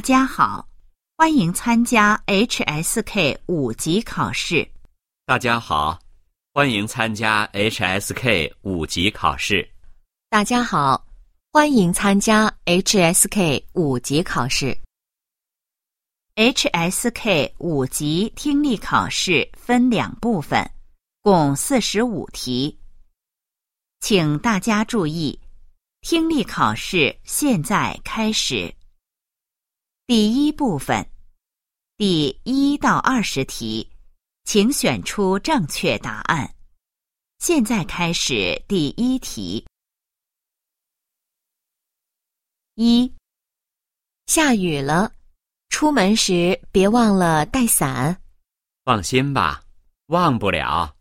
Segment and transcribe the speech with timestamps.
[0.00, 0.66] 大家好，
[1.18, 4.66] 欢迎参加 HSK 五级考试。
[5.26, 5.98] 大家好，
[6.54, 9.68] 欢迎参加 HSK 五级考试。
[10.30, 11.06] 大家好，
[11.52, 14.74] 欢迎参加 HSK 五级考试。
[16.34, 20.66] HSK 五级听力考试分两部分，
[21.20, 22.78] 共四十五题。
[24.00, 25.38] 请大家注意，
[26.00, 28.74] 听力考试现在开始。
[30.10, 31.08] 第一部分，
[31.96, 33.88] 第一到二十题，
[34.42, 36.52] 请选出正确答案。
[37.38, 39.64] 现在开始第一题。
[42.74, 43.14] 一、
[44.26, 45.12] 下雨了，
[45.68, 48.20] 出门时别忘了带伞。
[48.84, 49.62] 放心吧，
[50.06, 50.96] 忘不了。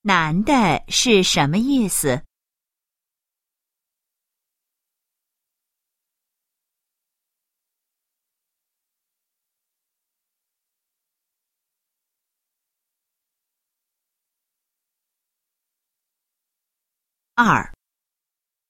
[0.00, 2.20] 男的是什么意思？
[17.44, 17.72] 二、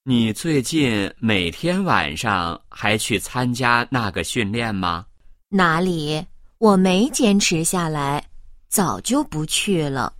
[0.04, 5.04] 你最近每天晚上还去参加那个训练吗？
[5.50, 6.24] 哪里？
[6.56, 8.24] 我没坚持下来，
[8.70, 10.14] 早就不去了。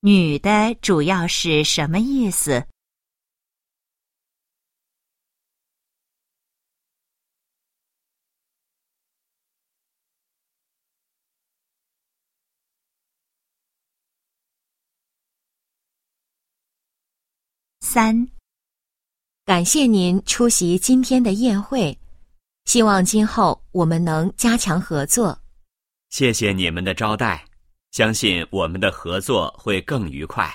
[0.00, 2.64] 女的主要是什么意思？
[17.92, 18.28] 三、
[19.44, 21.98] 感谢您出席今天的宴会，
[22.64, 25.36] 希望今后我们能加强合作。
[26.08, 27.44] 谢谢你们的招待，
[27.90, 30.48] 相信我们的合作会更愉快。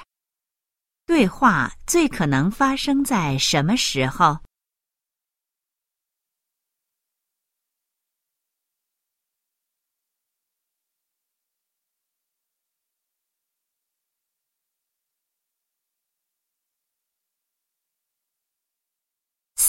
[1.05, 4.39] 对话最可能发生在什么时候？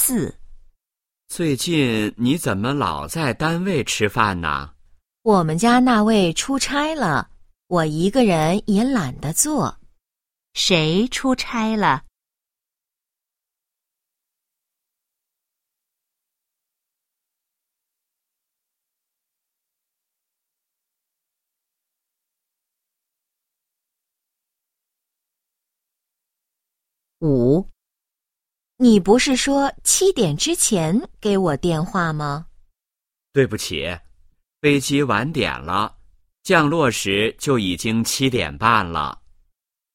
[0.08, 0.32] 四、
[1.26, 4.72] 最近你怎么老在单位吃饭呢？
[5.22, 7.28] 我们家那位出差了，
[7.66, 9.80] 我一个人也懒得做。
[10.54, 12.04] 谁出差了？
[27.18, 27.68] 五、
[28.78, 32.44] 你不是说七点之前给我电话吗？
[33.32, 33.86] 对不起，
[34.60, 35.96] 飞机晚点了，
[36.42, 39.18] 降落时就已经七点半了。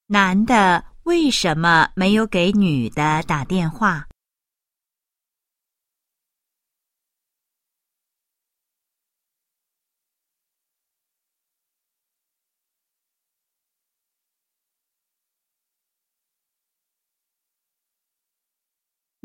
[0.07, 4.07] 男的为什么没有给女的打电话？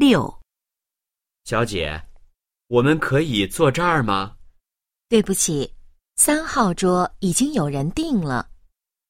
[0.08, 0.40] 六、
[1.42, 2.00] 小姐，
[2.68, 4.36] 我们可以坐这儿吗？
[5.08, 5.74] 对不起，
[6.14, 8.48] 三号桌已经有人订了，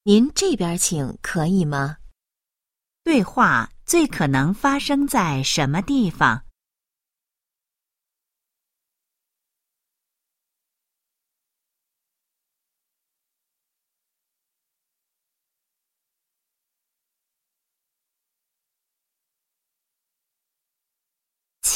[0.05, 1.99] 您这边请可以吗？
[3.05, 6.46] 对话最可能发生在什么地方？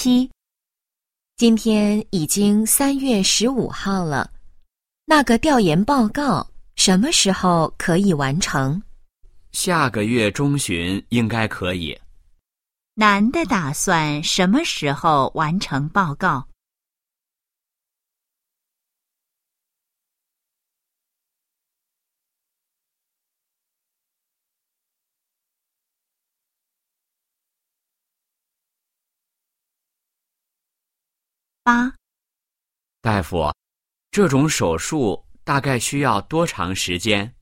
[0.02, 0.30] 七、
[1.36, 4.30] 今天已经三月十五号了，
[5.04, 8.82] 那个调研报告什么时候可以完成？
[9.52, 11.94] 下个月中旬应该可以。
[12.94, 16.48] 男的打算什么时候完成报告？
[31.62, 31.94] 八、
[33.02, 33.54] 大夫，
[34.10, 37.34] 这种手术大概需要多长时间？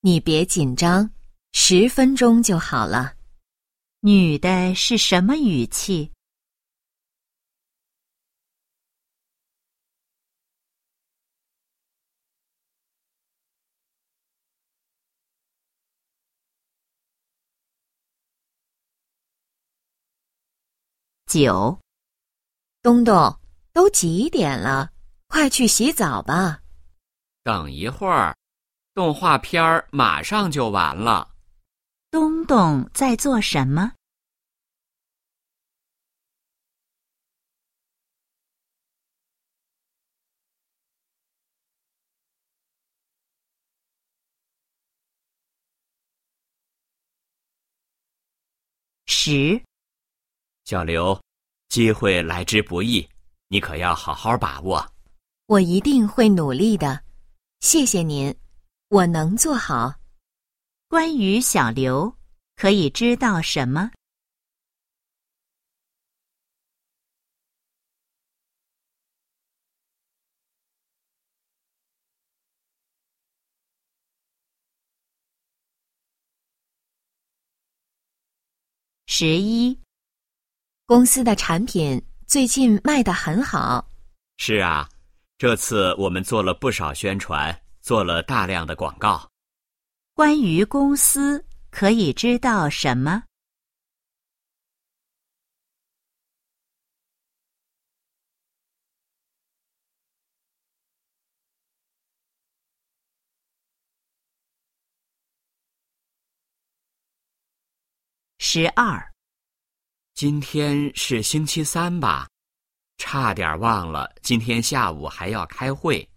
[0.00, 1.10] 你别紧张，
[1.52, 3.14] 十分钟就好了。
[4.00, 6.12] 女的是什么语气？
[21.26, 21.80] 九、
[22.82, 23.40] 东东，
[23.74, 24.92] 都几点了？
[25.26, 26.60] 快去洗澡吧。
[27.42, 28.34] 等一会儿
[28.94, 31.34] 动画片儿马上就完了。
[32.08, 33.92] 东东在做什么？
[49.06, 49.60] 十。
[50.64, 51.20] 小刘
[51.68, 53.06] 机会来之不易。
[53.54, 54.84] 你可要好好把握。
[55.46, 57.04] 我一定会努力的，
[57.60, 58.34] 谢谢您，
[58.88, 59.94] 我能做好。
[60.88, 62.12] 关于小刘，
[62.56, 63.92] 可以知道什么？
[79.06, 79.78] 十一，
[80.86, 83.88] 公司的产品最近卖得很好。
[84.36, 84.88] 是啊，
[85.38, 89.30] 这次我们做了不少宣传，做了大量的广告。
[90.14, 93.22] 关于公司，可以知道什么？
[108.38, 109.13] 十二，
[110.14, 112.28] 今天是星期三吧？
[112.98, 116.08] 差点忘了，今天下午还要开会。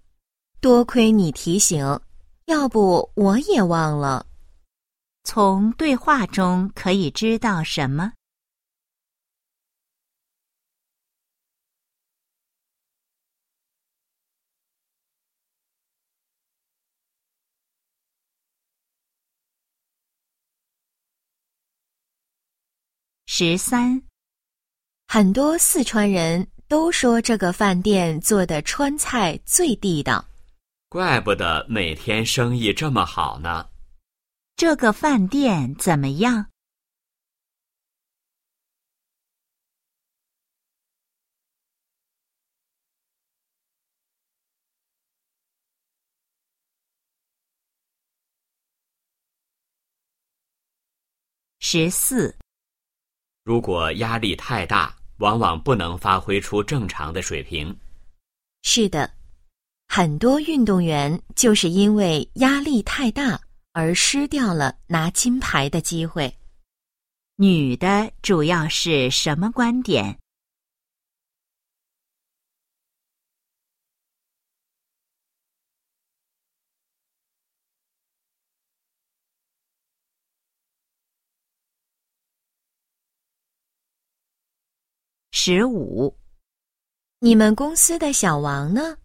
[0.61, 1.99] 多亏你提醒，
[2.45, 4.23] 要不我也忘了。
[5.23, 8.13] 从对话中可以知道什么？
[23.39, 24.01] 十三，
[25.07, 30.25] 很多四川人都说这个饭店做的川菜最地道。
[30.89, 33.69] 怪不得每天生意这么好呢。
[34.55, 36.47] 这个饭店怎么样？
[51.59, 52.35] 十四，
[53.47, 57.73] 如果压力太大，往往不能发挥出正常的水平。
[58.61, 59.09] 是的，
[59.87, 63.39] 很多运动员就是因为压力太大
[63.71, 66.35] 而失掉了拿金牌的机会。
[67.37, 70.19] 女的主要是什么观点？
[85.49, 86.13] 十五，
[87.19, 88.97] 你们公司的小王呢？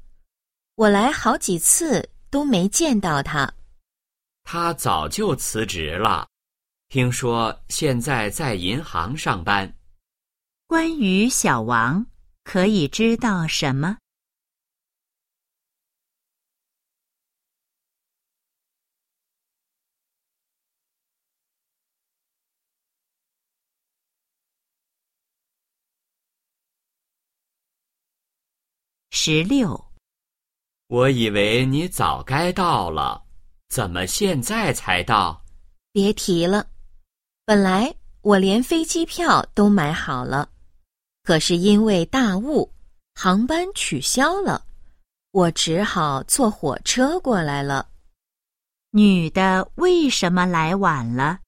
[0.75, 3.55] 我来好几次都没见到他。
[4.43, 6.27] 他早就辞职了，
[6.89, 9.73] 听说现在在银行上班。
[10.67, 12.05] 关于小王，
[12.43, 13.99] 可以知道什么？
[29.25, 29.81] 十六，
[30.89, 33.23] 我以为你早该到了，
[33.69, 35.45] 怎么现在才到？
[35.93, 36.67] 别提了，
[37.47, 40.49] 本来我连飞机票都买好了，
[41.23, 42.69] 可是因为大雾，
[43.15, 44.65] 航班取消了，
[45.31, 47.89] 我只好坐火车过来了。
[48.91, 51.39] 女的为什么来晚了？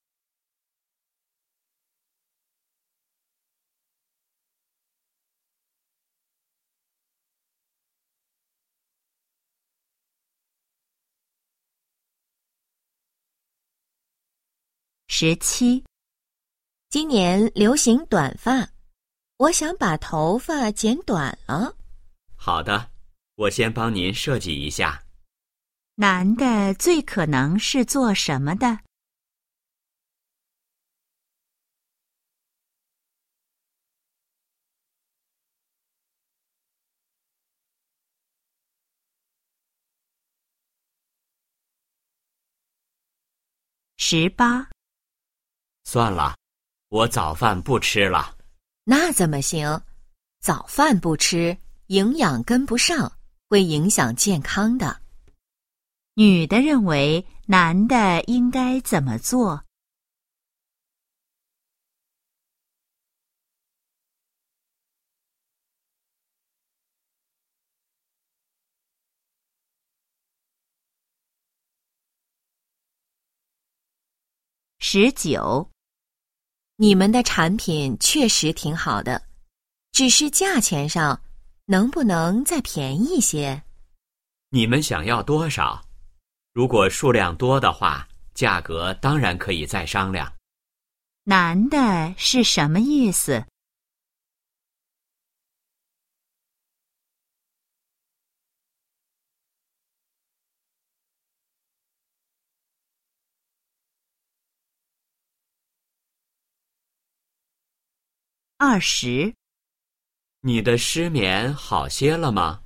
[15.17, 15.85] 十七，
[16.91, 18.69] 今年流行短发，
[19.37, 21.77] 我想把头发剪短了。
[22.35, 22.91] 好的，
[23.37, 25.05] 我先帮您设计一下。
[25.95, 28.81] 男的最可能是做什么的？
[43.97, 44.69] 十八，
[45.85, 46.37] 算了，
[46.89, 48.37] 我早饭不吃了。
[48.85, 49.81] 那怎么行？
[50.41, 53.13] 早饭不吃，营养跟不上，
[53.49, 55.01] 会影响健康的。
[56.15, 59.65] 女的认为男的应该怎么做？
[74.79, 75.71] 十九，
[76.77, 79.23] 你们的产品确实挺好的，
[79.93, 81.21] 只是价钱上
[81.67, 83.63] 能不能再便宜些？
[84.51, 85.81] 你们想要多少？
[86.53, 90.33] 如果数量多的话，价格当然可以再商量。
[91.23, 93.45] 男的是什么意思？
[108.67, 109.35] 二十，
[110.41, 112.63] 你的失眠好些了吗？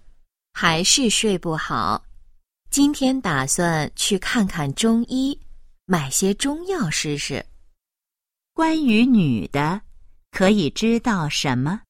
[0.53, 2.05] 还是睡不好。
[2.71, 5.37] 今天打算去看看中医，
[5.87, 7.45] 买些中药试试。
[8.53, 9.81] 关于女的，
[10.31, 11.81] 可以知道什么？